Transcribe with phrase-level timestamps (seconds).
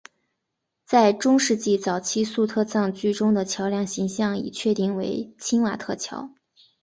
[0.87, 6.31] 在中世纪早期粟特葬具中的桥梁形象已确定为钦瓦特桥。